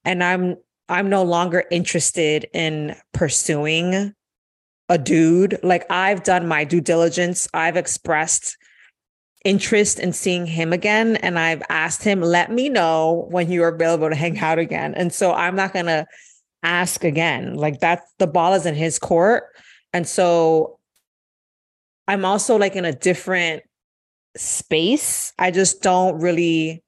[0.04, 0.56] and I'm
[0.88, 4.14] I'm no longer interested in pursuing
[4.88, 5.58] a dude.
[5.62, 7.48] Like I've done my due diligence.
[7.52, 8.56] I've expressed
[9.46, 11.16] interest in seeing him again.
[11.16, 14.92] And I've asked him, let me know when you're available to hang out again.
[14.94, 16.04] And so I'm not going to
[16.64, 17.54] ask again.
[17.54, 19.44] Like that's the ball is in his court.
[19.92, 20.80] And so
[22.08, 23.62] I'm also like in a different
[24.36, 25.32] space.
[25.38, 26.82] I just don't really,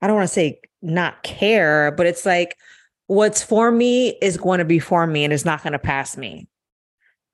[0.00, 2.56] I don't want to say not care, but it's like
[3.08, 6.16] what's for me is going to be for me and it's not going to pass
[6.16, 6.46] me.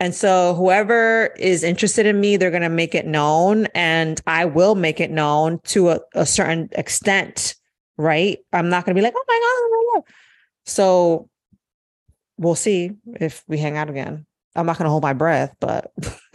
[0.03, 4.47] And so whoever is interested in me, they're going to make it known and I
[4.47, 7.55] will make it known to a, a certain extent,
[7.97, 8.41] right?
[8.53, 10.01] I'm not going to be like, oh my God, oh my
[10.67, 11.29] So
[12.37, 14.27] we'll see if we hang out again.
[14.57, 15.93] I'm not going to hold my breath, but.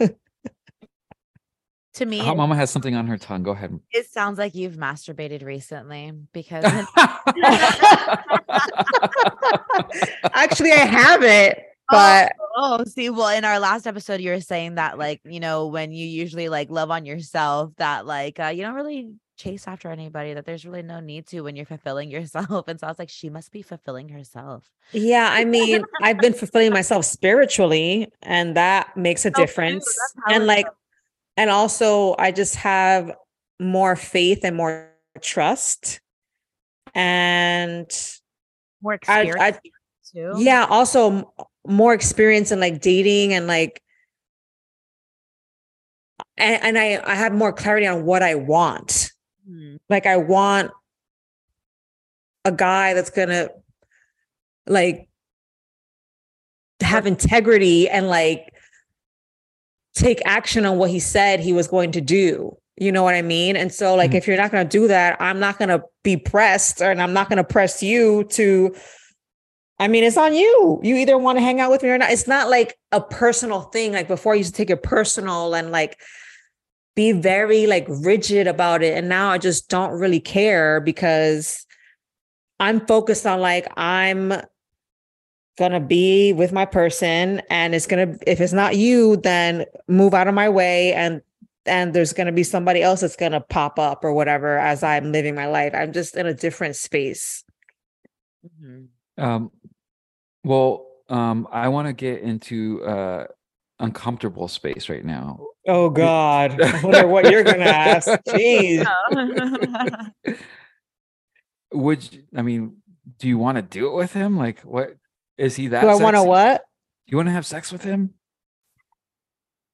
[1.92, 3.42] to me, oh, Mama has something on her tongue.
[3.42, 3.78] Go ahead.
[3.92, 6.64] It sounds like you've masturbated recently because.
[10.32, 11.58] Actually, I haven't
[11.90, 15.40] but oh, oh, see, well, in our last episode, you were saying that like you
[15.40, 19.66] know when you usually like love on yourself, that like uh, you don't really chase
[19.66, 20.34] after anybody.
[20.34, 22.68] That there's really no need to when you're fulfilling yourself.
[22.68, 24.70] And so I was like, she must be fulfilling herself.
[24.92, 29.86] Yeah, I mean, I've been fulfilling myself spiritually, and that makes a difference.
[30.28, 30.66] And like,
[31.36, 33.12] and also, I just have
[33.60, 34.90] more faith and more
[35.22, 36.00] trust,
[36.94, 37.90] and
[38.82, 39.36] more experience.
[39.40, 39.58] I, I,
[40.12, 40.34] too.
[40.36, 41.32] Yeah, also
[41.68, 43.82] more experience in like dating and like
[46.36, 49.12] and, and I I have more clarity on what I want.
[49.48, 49.76] Mm-hmm.
[49.88, 50.70] Like I want
[52.44, 53.50] a guy that's gonna
[54.66, 55.08] like
[56.80, 58.54] have integrity and like
[59.94, 62.56] take action on what he said he was going to do.
[62.76, 63.56] You know what I mean?
[63.56, 64.18] And so like mm-hmm.
[64.18, 67.12] if you're not going to do that, I'm not going to be pressed and I'm
[67.12, 68.74] not going to press you to
[69.80, 70.80] I mean, it's on you.
[70.82, 72.10] You either want to hang out with me or not.
[72.10, 73.92] It's not like a personal thing.
[73.92, 76.00] Like before, you used to take it personal and like
[76.96, 78.96] be very like rigid about it.
[78.96, 81.64] And now I just don't really care because
[82.58, 84.32] I'm focused on like, I'm
[85.58, 90.28] gonna be with my person and it's gonna if it's not you then move out
[90.28, 91.20] of my way and
[91.66, 95.34] and there's gonna be somebody else that's gonna pop up or whatever as i'm living
[95.34, 97.42] my life i'm just in a different space
[98.46, 98.84] mm-hmm.
[99.18, 99.50] Um,
[100.44, 103.26] well, um, I want to get into uh
[103.78, 105.40] uncomfortable space right now.
[105.66, 106.60] Oh God.
[106.60, 108.08] I wonder what you're gonna ask.
[108.28, 108.86] Jeez.
[111.72, 112.78] Would you, I mean,
[113.18, 114.36] do you want to do it with him?
[114.36, 114.96] Like what
[115.36, 115.82] is he that?
[115.82, 116.64] Do I want to what?
[117.06, 118.14] You want to have sex with him?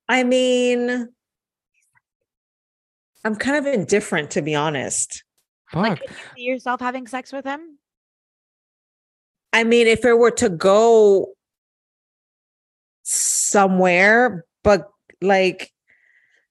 [0.09, 1.09] I mean,
[3.25, 5.25] I'm kind of indifferent to be honest.
[5.71, 5.83] Fuck.
[5.83, 7.74] Like, could you see yourself having sex with him?
[9.55, 11.29] I mean, if it were to go
[13.05, 14.91] somewhere, but
[15.23, 15.71] like,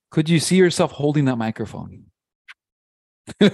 [0.10, 2.06] could you see yourself holding that microphone?
[3.42, 3.50] yeah.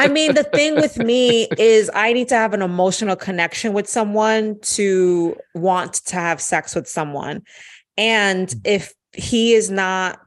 [0.00, 3.88] I mean, the thing with me is I need to have an emotional connection with
[3.88, 7.42] someone to want to have sex with someone.
[7.96, 8.60] And mm.
[8.64, 10.18] if he is not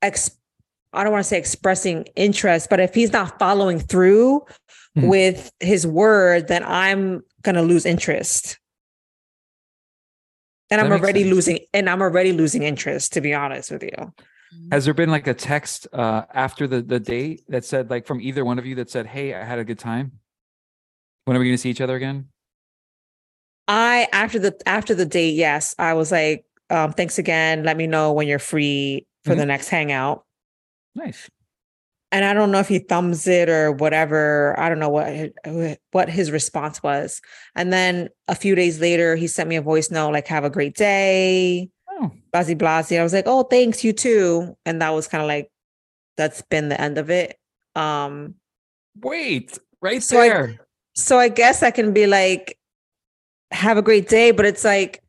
[0.00, 0.38] ex-
[0.92, 4.44] I don't want to say expressing interest, but if he's not following through
[4.96, 5.08] mm-hmm.
[5.08, 8.58] with his word, then I'm going to lose interest.
[10.70, 11.34] And that I'm already sense.
[11.34, 14.12] losing and I'm already losing interest to be honest with you.
[14.70, 18.22] Has there been like a text uh after the the date that said like from
[18.22, 20.12] either one of you that said, "Hey, I had a good time."
[21.24, 22.28] When are we going to see each other again?
[23.68, 27.64] I after the after the date, yes, I was like, um, thanks again.
[27.64, 30.24] Let me know when you're free for the next hangout.
[30.94, 31.28] Nice.
[32.10, 34.54] And I don't know if he thumbs it or whatever.
[34.60, 37.22] I don't know what what his response was.
[37.54, 40.50] And then a few days later, he sent me a voice note like, "Have a
[40.50, 42.98] great day." Oh, Blasi Blasi.
[42.98, 44.56] I was like, oh, thanks, you too.
[44.66, 45.50] And that was kind of like,
[46.16, 47.36] that's been the end of it.
[47.74, 48.34] Um,
[49.02, 50.66] wait, right So I- there.
[50.94, 52.58] so I guess I can be like,
[53.50, 55.02] have a great day, but it's like,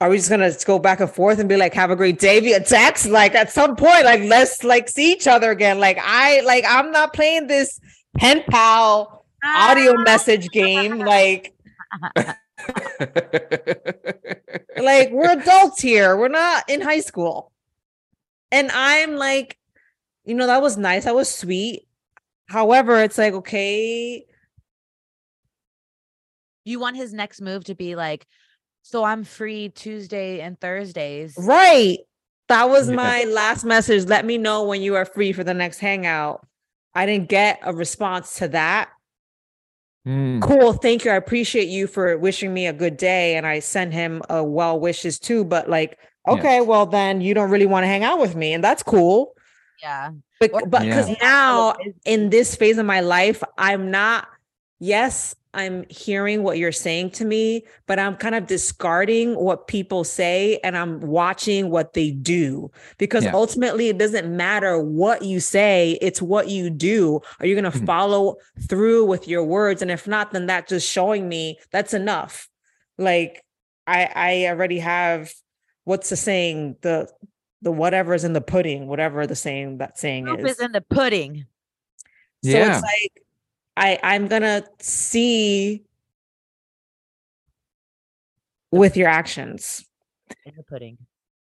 [0.00, 2.40] are we just gonna go back and forth and be like, have a great day
[2.40, 3.06] via text?
[3.06, 5.78] Like at some point, like let's like see each other again.
[5.78, 7.80] Like I like I'm not playing this
[8.16, 10.02] pen pal audio ah.
[10.02, 10.98] message game.
[10.98, 11.54] Like
[14.76, 17.52] like we're adults here we're not in high school
[18.50, 19.56] and i'm like
[20.24, 21.86] you know that was nice that was sweet
[22.48, 24.26] however it's like okay
[26.66, 28.26] You want his next move to be like,
[28.88, 31.34] so I'm free Tuesday and Thursdays.
[31.38, 31.98] right
[32.48, 32.94] that was Yeah.
[32.94, 36.46] my last message let me know when you are free for the next hangout
[36.94, 38.90] i didn't get a response to that
[40.04, 40.38] Hmm.
[40.38, 43.92] cool thank you i appreciate you for wishing me a good day and i sent
[43.92, 46.34] him a well wishes too but like Yeah.
[46.34, 49.34] okay well then you don't really want to hang out with me and that's cool
[49.82, 50.10] Yeah.
[50.38, 51.16] but Or- but because Yeah.
[51.20, 54.28] now in this phase of my life, I'm not,
[54.78, 60.04] yes, I'm hearing what you're saying to me, but I'm kind of discarding what people
[60.04, 63.32] say and I'm watching what they do because Yeah.
[63.34, 67.20] ultimately it doesn't matter what you say, it's what you do.
[67.40, 67.86] Are you going to Mhm.
[67.86, 68.36] follow
[68.68, 69.80] through with your words?
[69.80, 72.48] And if not, then that's just showing me that's enough.
[72.98, 73.42] Like
[73.86, 75.32] I, I already have
[75.84, 76.76] what's the saying?
[76.82, 77.08] The,
[77.62, 80.50] the whatever is in the pudding, whatever the saying that saying Proof is.
[80.52, 81.46] is in the pudding.
[82.44, 82.74] So Yeah.
[82.76, 83.22] it's like
[83.76, 85.84] I I'm gonna see
[88.72, 89.84] with your actions.
[90.44, 90.98] In the pudding.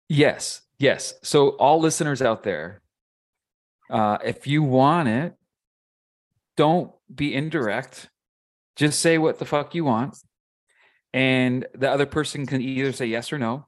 [0.08, 1.14] Yes, yes.
[1.24, 2.82] So all listeners out there,
[3.90, 5.34] uh, if you want it,
[6.58, 8.10] don't be indirect.
[8.76, 10.18] Just say what the fuck you want,
[11.14, 13.66] and the other person can either say yes or no.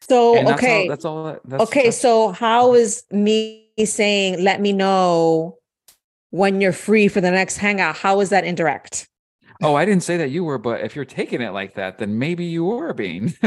[0.00, 1.24] So And that's okay, all, that's all.
[1.24, 1.80] that- That's, okay.
[1.84, 5.58] that's- So how is me saying let me know
[6.34, 7.96] when you're free for the next hangout?
[7.96, 9.08] How is that indirect?
[9.62, 12.18] oh, I didn't say that you were, but if you're taking it like that, then
[12.18, 13.32] maybe you were being.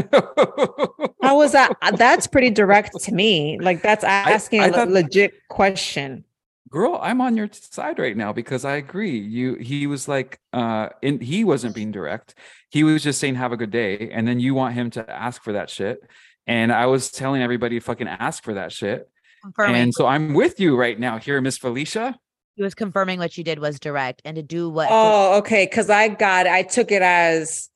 [1.22, 1.76] How was that?
[1.82, 3.60] Uh, That's pretty direct to me.
[3.60, 6.24] Like that's asking I a thought- legit question.
[6.70, 10.90] girl i'm on your side right now because i agree you he was like uh
[11.02, 12.36] in he wasn't being direct
[12.70, 15.42] he was just saying have a good day and then you want him to ask
[15.46, 16.02] for that shit
[16.46, 19.10] and i was telling everybody to fucking ask for that shit
[19.44, 19.76] Confirming.
[19.82, 22.20] and so i'm with you right now here miss felicia
[22.58, 25.66] he was confirming what you did was direct and to do what Oh, okay.
[25.66, 27.70] Because I got I took it as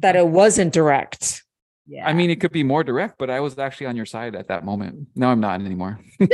[0.00, 1.44] that it wasn't direct.
[1.86, 2.08] yeah.
[2.08, 4.46] i mean it could be more direct but i was actually on your side at
[4.48, 5.98] that moment no i'm not anymore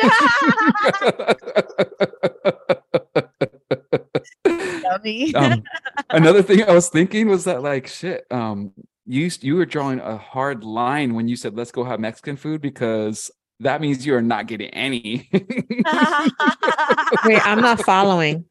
[5.34, 5.64] um,
[6.10, 8.26] another thing I was thinking was that like shit.
[8.30, 8.72] Um,
[9.06, 12.60] you you were drawing a hard line when you said let's go have Mexican food
[12.60, 15.28] because that means you are not getting any.
[15.32, 15.46] Wait,
[17.44, 18.44] I'm not following.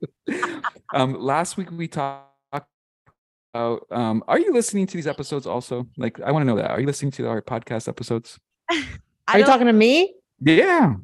[0.93, 3.87] um, last week we talked about.
[3.89, 5.87] Um, are you listening to these episodes also?
[5.97, 6.71] Like, I want to know that.
[6.71, 8.37] Are you listening to our podcast episodes?
[9.29, 10.13] Are you talking to me?
[10.39, 10.95] Yeah.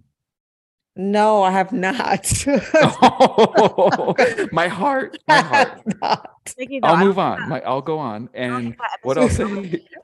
[0.95, 2.45] No, I have not.
[4.51, 5.17] my heart.
[5.27, 5.75] My I heart.
[5.75, 6.29] have not.
[6.57, 7.49] Nikki, no, I'll move on.
[7.49, 8.29] My, I'll go on.
[8.33, 9.39] And what else?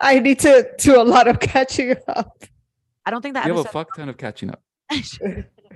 [0.02, 2.44] I need to do a lot of catching up.
[3.10, 3.74] I don't think that you have a episode.
[3.74, 4.62] fuck ton of catching up.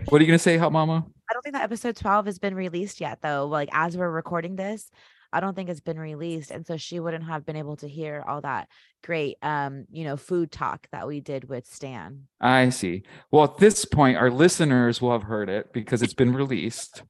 [0.10, 1.04] What are you gonna say, Hot Mama?
[1.30, 3.46] I don't think that episode 12 has been released yet, though.
[3.48, 4.92] Like, as we're recording this,
[5.32, 6.52] I don't think it's been released.
[6.52, 8.68] And so she wouldn't have been able to hear all that
[9.04, 12.28] great, um, you know, food talk that we did with Stan.
[12.40, 13.02] I see.
[13.32, 17.02] Well, at this point, our listeners will have heard it because it's been released,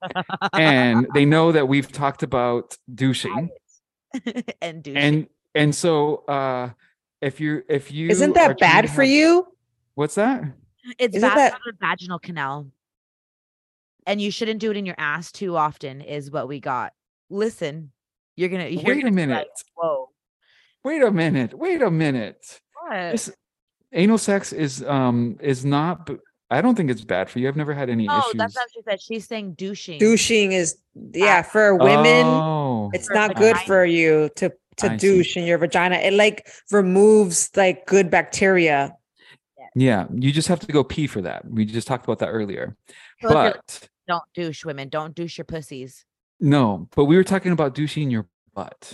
[0.53, 3.49] and they know that we've talked about douching,
[4.61, 4.95] and douche.
[4.97, 6.69] and and so uh,
[7.21, 9.47] if you if you Isn't that bad for have- you?
[9.95, 10.43] What's that?
[10.99, 12.67] it's isn't bad that- for vaginal canal.
[14.05, 16.91] And you shouldn't do it in your ass too often, is what we got.
[17.29, 17.91] Listen,
[18.35, 19.33] you're gonna you're Wait a gonna be minute.
[19.35, 20.09] like, Whoa.
[20.83, 21.53] Wait a minute.
[21.57, 22.59] Wait a minute.
[22.81, 23.11] What?
[23.13, 23.31] This
[23.93, 26.09] anal sex is um is not.
[26.51, 27.47] I don't think it's bad for you.
[27.47, 28.33] I've never had any No, issues.
[28.35, 29.01] that's not what she said.
[29.01, 29.99] She's saying douching.
[29.99, 30.77] Douching is
[31.13, 35.07] yeah, for women, Oh, it's For not good for you to to I see.
[35.07, 35.95] douche in your vagina.
[35.95, 38.93] It like removes like good bacteria.
[39.75, 40.07] Yeah.
[40.13, 41.49] You just have to go pee for that.
[41.49, 42.75] We just talked about that earlier.
[43.21, 44.89] So if like, But don't douche women.
[44.89, 46.05] Don't douche your pussies.
[46.39, 48.93] No, but we were talking about douching your butt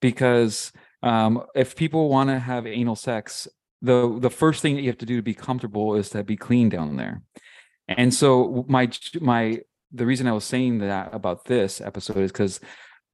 [0.00, 0.72] because
[1.02, 3.48] um, if people want to have anal sex,
[3.82, 6.36] the the first thing that you have to do to be comfortable is to be
[6.36, 7.22] clean down there.
[7.88, 9.60] And so my my
[9.92, 12.60] the reason I was saying that about this episode is because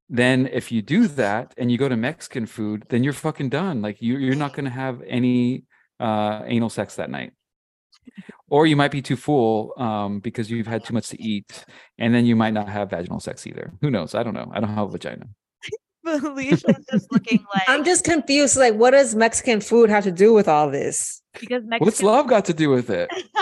[0.09, 3.81] then if you do that and you go to Mexican food, then you're fucking done.
[3.81, 5.63] Like you you're not gonna have any
[6.01, 7.33] uh anal sex that night.
[8.49, 11.65] Or you might be too full um because you've had too much to eat,
[11.97, 13.71] and then you might not have vaginal sex either.
[13.81, 14.15] Who knows?
[14.15, 14.51] I don't know.
[14.53, 15.25] I don't have a vagina.
[16.05, 18.57] Felicia's just looking like I'm just confused.
[18.57, 21.20] Like, what does Mexican food have to do with all this?
[21.39, 23.09] Because What's love got to do with it?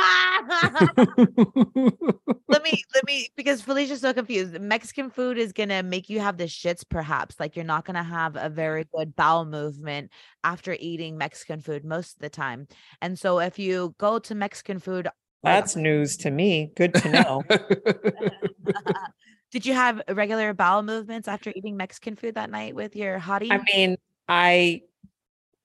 [2.48, 4.60] let me let me because Felicia's so confused.
[4.60, 7.40] Mexican food is gonna make you have the shits, perhaps.
[7.40, 8.88] Like you're not gonna have a very mm.
[8.96, 10.12] good bowel movement
[10.44, 12.68] after eating Mexican food most of the time.
[13.02, 15.08] And so if you go to Mexican food,
[15.42, 16.72] like, That's news to me.
[16.76, 17.44] Good to know.
[19.52, 23.52] did you have regular bowel movements after eating Mexican food that night with your hottie?
[23.52, 24.82] I mean, I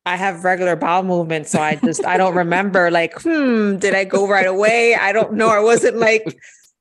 [0.06, 4.04] I have regular bowel movements, so I just I don't remember like, hmm, did I
[4.04, 4.94] go right away?
[4.94, 5.48] I don't know.
[5.48, 6.36] I wasn't like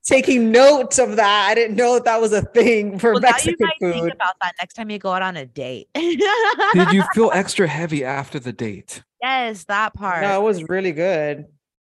[0.06, 1.48] taking notes of that.
[1.50, 4.04] I didn't know that, that was a thing for well, now you Mexican might think
[4.04, 4.12] food.
[4.14, 5.88] about that next time you go out on a date.
[5.96, 9.02] Did you feel extra heavy after the date?
[9.22, 10.22] yes, that part.
[10.22, 11.46] No, it was really good.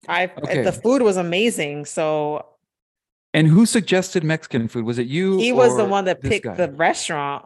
[0.08, 0.62] I Okay.
[0.62, 1.84] the food was amazing.
[1.84, 2.44] So
[3.34, 4.84] And who suggested Mexican food?
[4.84, 5.38] Was it you?
[5.38, 6.54] he was the one that picked guy?
[6.54, 7.44] the restaurant.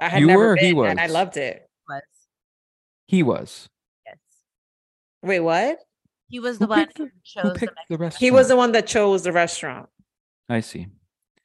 [0.00, 1.65] I had You never were or he been, and I loved it.
[3.06, 3.14] Was.
[3.14, 3.68] He was.
[4.06, 4.16] Yes.
[5.22, 5.78] Wait, what?
[6.28, 8.00] He was Who the one picked who Who chose the picked the Mexican.
[8.00, 8.20] restaurant?
[8.20, 9.88] He was the one that chose the restaurant.
[10.48, 10.88] I see.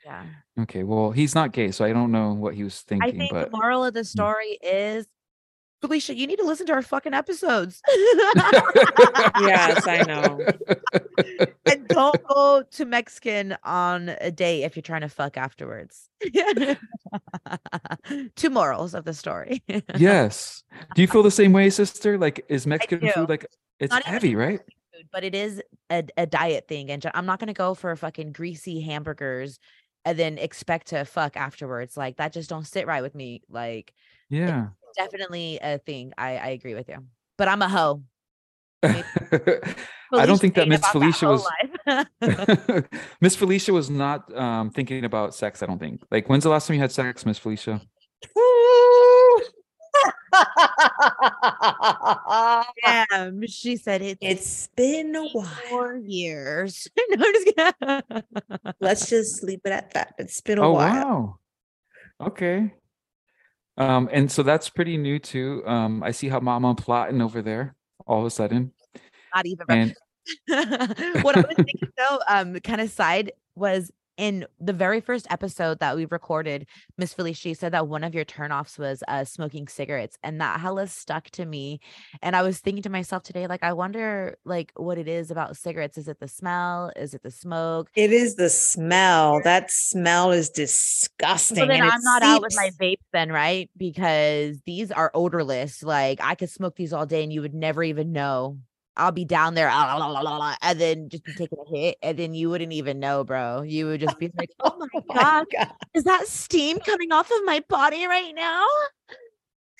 [0.06, 0.26] Yeah.
[0.60, 0.84] Okay.
[0.84, 3.04] Well, he's not gay, so I don't know what he was thinking.
[3.04, 3.20] I thinking.
[3.30, 4.06] think but the moral of the hmm.
[4.06, 5.08] story is
[5.82, 7.82] Felicia, you need to listen to our fucking episodes.
[9.42, 10.40] Yes, I know.
[11.66, 16.10] and don't go to Mexican on a date if you're trying to fuck afterwards.
[18.36, 19.64] Two morals of the story.
[19.98, 20.64] yes.
[20.96, 22.18] Do you feel the same way, sister?
[22.18, 23.46] Like, is Mexican food like
[23.80, 24.60] it's Not heavy, right?
[24.94, 26.92] food, but it is a, a diet thing.
[26.92, 29.60] And I'm not going to go for fucking greasy hamburgers
[30.06, 31.96] and then expect to fuck afterwards.
[31.98, 33.42] Like, that just don't sit right with me.
[33.50, 33.94] Like,
[34.30, 34.68] Yeah.
[34.96, 36.14] Definitely a thing.
[36.18, 36.98] I, I agree with you.
[37.38, 38.04] But I'm a hoe.
[38.84, 41.44] I don't think that Miss Felicia hoe
[41.88, 42.84] was.
[43.22, 46.02] Miss Felicia was not um thinking about sex, I don't think.
[46.12, 47.82] Like when's the last time you had sex, Miss Felicia?
[52.86, 54.18] Damn, she said it.
[54.22, 55.46] it's been a while.
[55.70, 56.88] four years.
[57.10, 58.24] no, I'm just kidding.
[58.80, 60.14] Let's just leave it at that.
[60.18, 60.94] It's been a Oh while.
[62.20, 62.28] wow.
[62.28, 62.74] Okay.
[63.82, 65.64] Um, and so that's pretty new too.
[65.66, 67.76] Um, I see how Mama plotting over there
[68.06, 68.74] all of a sudden.
[69.34, 69.66] Not even.
[69.70, 69.96] And
[71.24, 73.92] what I was thinking though, um, kind of side was
[74.22, 78.24] in the very first episode that we recorded, Miss Felicia said that one of your
[78.24, 81.80] turnoffs was uh smoking cigarettes, and that hella stuck to me.
[82.22, 85.58] And I was thinking to myself today, like, I wonder like what it is about
[85.58, 85.98] cigarettes.
[85.98, 86.92] Is it the smell?
[86.96, 87.90] Is it the smoke?
[87.96, 89.42] It is the smell.
[89.44, 91.58] That smell is disgusting.
[91.58, 93.72] So then and I'm not out with my vape, then, right?
[93.76, 95.82] Because these are odorless.
[95.82, 98.60] Like I could smoke these all day and you would never even know.
[98.98, 101.70] I'll be down there ah, la, la, la, la, and then just be taking a
[101.70, 103.62] hit, and then you wouldn't even know, bro.
[103.62, 105.72] You would just be like, "Oh my Oh my god, God.
[105.94, 108.66] is that steam coming off of my body right now?"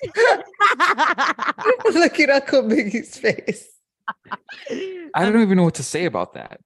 [1.94, 3.68] Look at Uncle Miggy's face.
[5.14, 6.60] I don't even know what to say about that.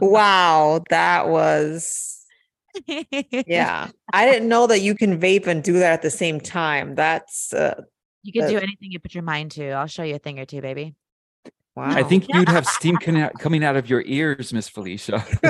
[0.00, 2.24] Wow, that was
[3.46, 3.88] yeah.
[4.12, 6.94] I didn't know that you can vape and do that at the same time.
[6.94, 7.82] That's uh,
[8.22, 9.70] You can do anything you put your mind to.
[9.70, 10.94] I'll show you a thing or two, baby.
[11.76, 11.90] Wow.
[11.90, 15.24] I think you'd have steam coming out, coming out of your ears, Miss Felicia.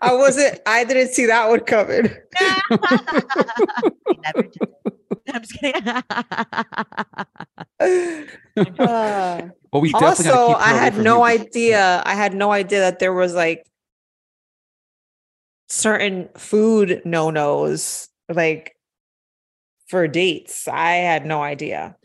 [0.00, 0.60] I wasn't.
[0.66, 2.10] I didn't see that one coming.
[4.34, 4.66] You.
[5.34, 5.88] I'm just kidding.
[8.78, 11.40] Uh, well, we definitely gotta also, I had no you.
[11.40, 12.02] idea.
[12.04, 13.66] I had no idea that there was like
[15.68, 18.76] certain food no nos like
[19.88, 20.68] for dates.
[20.68, 21.96] I had no idea.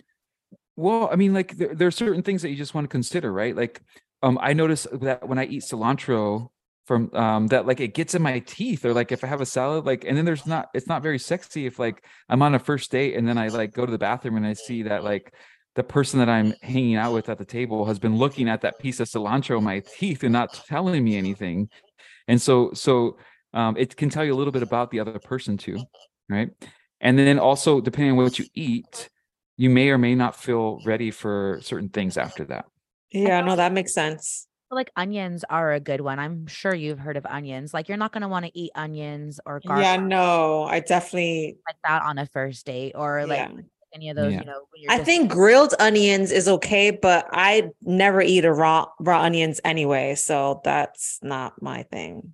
[0.78, 3.34] Well, I mean, like there, there are certain things that you just want to consider,
[3.34, 3.56] right?
[3.56, 3.82] Like,
[4.24, 6.50] um, I notice that when I eat cilantro
[6.86, 9.46] from um that like it gets in my teeth, or like if I have a
[9.46, 12.60] salad, like and then there's not it's not very sexy if like I'm on a
[12.60, 15.34] first date and then I like go to the bathroom and I see that like
[15.76, 18.80] the person that I'm hanging out with at the table has been looking at that
[18.80, 21.70] piece of cilantro in my teeth and not telling me anything.
[22.28, 23.18] And so so
[23.54, 25.80] um it can tell you a little bit about the other person too,
[26.30, 26.52] right?
[27.02, 29.10] And then also depending on what you eat,
[29.58, 32.66] you may or may not feel ready for certain things after that.
[33.12, 34.47] Yeah, no, that makes sense.
[34.70, 36.20] like onions are a good one.
[36.20, 37.74] I'm sure you've heard of onions.
[37.74, 42.01] Like you're not gonna want to eat onions or Yeah, no, I definitely like that
[42.03, 43.62] on a first date or like Yeah.
[43.93, 44.39] any of those, Yeah.
[44.41, 44.66] you know.
[44.72, 48.88] when you're I just- think grilled onions is okay, but I never eat a raw
[48.99, 52.34] raw onions anyway, so that's not my thing.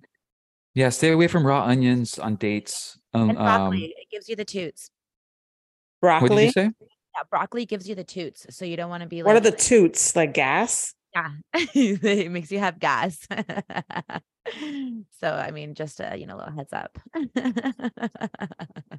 [0.74, 2.98] Yeah, stay away from raw onions on dates.
[3.14, 4.90] Um, and um, broccoli, it gives you the toots.
[6.00, 6.44] what did Broccoli.
[6.46, 6.70] you say?
[7.16, 9.26] Yeah, broccoli gives you the toots, so you don't want to be like.
[9.26, 10.16] What are the toots?
[10.16, 10.94] Like gas?
[11.14, 13.26] Yeah, it makes you have gas.
[15.20, 16.98] so I mean, just a you know, little heads up.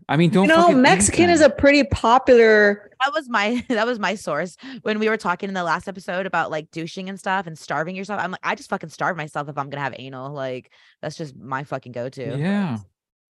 [0.07, 2.91] I mean, don't You know, Mexican is a pretty popular.
[3.03, 6.25] that was my that was my source when we were talking in the last episode
[6.25, 8.21] about like douching and stuff and starving yourself.
[8.21, 10.31] I'm like, I just fucking starve myself if I'm gonna have anal.
[10.33, 12.37] Like that's just my fucking go-to.
[12.37, 12.77] Yeah.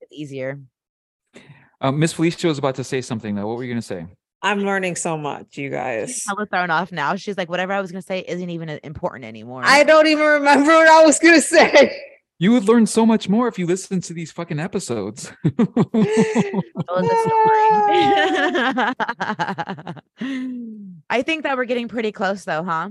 [0.01, 0.59] It's easier.
[1.81, 3.47] Uh, Miss Felicia was about to say something though.
[3.47, 4.05] What were you gonna say?
[4.45, 6.23] I'm learning so much, you guys.
[6.27, 7.15] Hella thrown off now.
[7.15, 9.63] She's like, whatever I was gonna say isn't even important anymore.
[9.65, 11.99] I don't even remember what I was gonna say.
[12.37, 15.31] You would learn so much more if you listened to these fucking episodes.
[15.43, 15.55] That
[16.89, 17.15] was the
[20.19, 20.93] story.
[21.09, 22.89] I think that we're getting pretty close though, huh?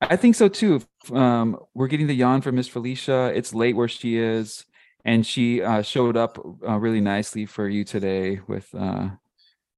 [0.00, 0.82] I think so too.
[1.12, 3.30] Um, we're getting the yawn from Miss Felicia.
[3.32, 4.64] It's late where she is,
[5.04, 6.36] and she uh, showed up
[6.66, 9.10] uh, really nicely for you today with uh,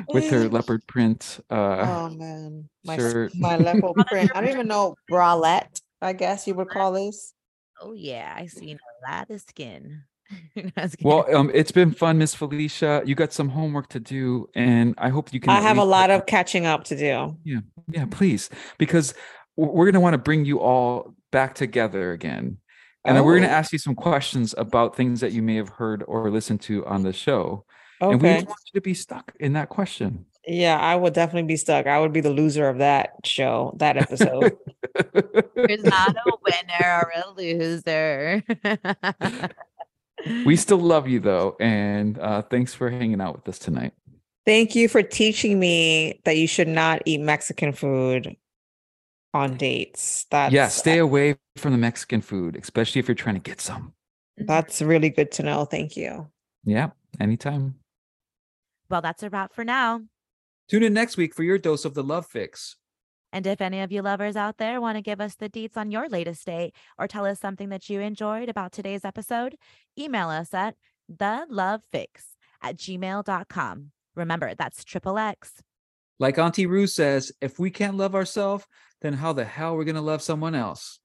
[0.09, 1.40] with her leopard print.
[1.51, 3.32] Uh, Oh man, my shirt.
[3.34, 4.30] my leopard print.
[4.34, 5.80] I don't even know bralette.
[6.03, 7.32] I guess you would call this.
[7.80, 10.03] Oh yeah, I seen a lot of skin.
[10.57, 11.09] No, I was kidding.
[11.09, 13.01] well, um, it's been fun, Miss Felicia.
[13.05, 15.51] You got some homework to do, and I hope you can.
[15.51, 17.36] I have a lot of catching up to do.
[17.44, 17.61] Yeah,
[17.92, 19.14] Yeah, please, because
[19.57, 22.59] we're gonna want to bring you all back together again,
[23.05, 23.55] and then we're gonna Oh.
[23.55, 27.03] ask you some questions about things that you may have heard or listened to on
[27.05, 27.64] the show,
[28.01, 30.26] and we don't want you to be stuck in that question.
[30.47, 31.86] Yeah, I would definitely be stuck.
[31.86, 34.57] I would be the loser of that show, that episode.
[35.55, 38.44] There's not a winner or a loser.
[40.44, 43.92] we still love you though, and uh, thanks for hanging out with us tonight.
[44.44, 48.36] Thank you for teaching me that you should not eat Mexican food
[49.34, 50.26] on dates.
[50.30, 53.92] That's yeah, stay away from the Mexican food, especially if you're trying to get some.
[54.36, 55.64] that's really good to know.
[55.64, 56.28] Thank you.
[56.64, 57.74] Yeah, anytime.
[58.89, 60.03] Well, that's a wrap for now.
[60.68, 62.76] Tune in next week for your dose of the love fix.
[63.32, 65.91] And if any of you lovers out there want to give us the deets on
[65.91, 69.57] your latest date or tell us something that you enjoyed about today's episode,
[69.99, 70.74] email us at
[71.09, 73.91] the love fix at gmail.com.
[74.14, 75.62] Remember, that's triple X.
[76.18, 78.64] Like Auntie Ru says, if we can't love ourselves,
[79.03, 80.99] then how the hell are we're gonna love someone else?